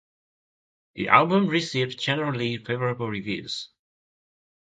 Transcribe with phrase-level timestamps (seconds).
[0.95, 3.69] The album received generally favorable reviews.